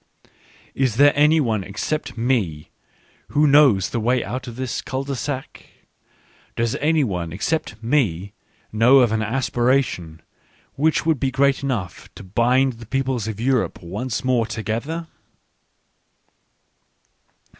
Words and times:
Is 0.73 0.95
there 0.95 1.13
any 1.15 1.39
one 1.39 1.63
except 1.63 2.17
me 2.17 2.71
who 3.27 3.45
knows 3.45 3.91
the 3.91 3.99
way 3.99 4.23
out 4.23 4.47
of 4.47 4.55
this 4.55 4.81
cul 4.81 5.03
de 5.03 5.15
sac? 5.15 5.67
Does 6.55 6.73
any 6.77 7.03
one 7.03 7.31
except 7.31 7.83
me 7.83 8.33
know 8.71 9.01
of 9.01 9.11
an 9.11 9.21
aspiration 9.21 10.23
which 10.73 11.05
would 11.05 11.19
be 11.19 11.29
great 11.29 11.61
enough 11.61 12.09
to 12.15 12.23
bind 12.23 12.73
the 12.73 12.87
people 12.87 13.17
of 13.17 13.39
Europe 13.39 13.83
once 13.83 14.23
more 14.23 14.47
together 14.47 15.05